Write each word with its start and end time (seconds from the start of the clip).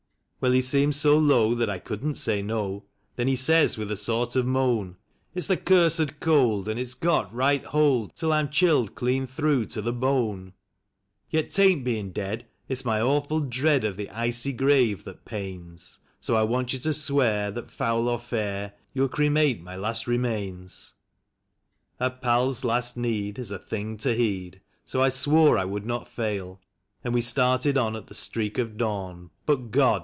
Well, 0.41 0.53
he 0.53 0.61
seemed 0.63 0.95
so 0.95 1.19
low 1.19 1.53
that 1.53 1.69
I 1.69 1.77
couldn't 1.77 2.15
say 2.15 2.41
no; 2.41 2.85
then 3.15 3.27
he 3.27 3.35
says 3.35 3.77
with 3.77 3.91
a 3.91 3.95
sort 3.95 4.35
of 4.35 4.43
moan:" 4.43 4.95
It's 5.35 5.45
the 5.45 5.55
cursed 5.55 6.19
cold, 6.19 6.67
and 6.67 6.79
it's 6.79 6.95
got 6.95 7.31
right 7.31 7.63
hold 7.63 8.15
till 8.15 8.33
I'm 8.33 8.49
chilled 8.49 8.95
clean 8.95 9.27
through 9.27 9.67
to 9.67 9.83
the 9.83 9.93
bone. 9.93 10.53
Yet 11.29 11.51
'taint 11.51 11.83
being 11.83 12.11
dead, 12.11 12.47
it's 12.67 12.83
my 12.83 12.99
awful 12.99 13.41
dread 13.41 13.83
of 13.85 13.97
the 13.97 14.09
icy 14.09 14.51
grave 14.51 15.03
that 15.03 15.25
pains; 15.25 15.99
So 16.19 16.33
I 16.35 16.41
want 16.41 16.73
you 16.73 16.79
to 16.79 16.91
swear 16.95 17.51
that, 17.51 17.69
foul 17.69 18.07
or 18.09 18.17
fair, 18.19 18.73
you'll 18.95 19.09
cremate 19.09 19.61
my 19.61 19.75
last 19.75 20.07
remains." 20.07 20.95
THE 21.99 22.09
CREMATION 22.09 22.15
OF 22.15 22.15
SAM 22.15 22.17
McGEE. 22.17 22.17
37 22.17 22.17
A 22.17 22.21
pal's 22.23 22.63
last 22.83 22.97
need 22.97 23.37
is 23.37 23.51
a 23.51 23.59
thing 23.59 23.97
to 23.97 24.15
heed, 24.15 24.61
so 24.87 25.01
I 25.03 25.09
swore 25.09 25.59
I 25.59 25.65
would 25.65 25.85
not 25.85 26.09
fail; 26.09 26.59
And 27.03 27.13
we 27.13 27.21
started 27.21 27.77
on 27.77 27.95
at 27.95 28.07
the 28.07 28.15
streak 28.15 28.57
of 28.57 28.75
dawn, 28.75 29.29
but 29.45 29.69
God! 29.69 29.91